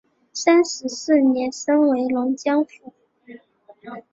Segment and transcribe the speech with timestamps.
[0.33, 2.91] 三十四年升为龙江府。